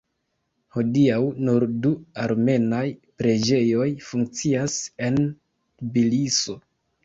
[0.77, 1.19] Hodiaŭ
[1.49, 1.91] nur du
[2.23, 2.81] armenaj
[3.23, 4.81] preĝejoj funkcias
[5.11, 6.61] en Tbiliso.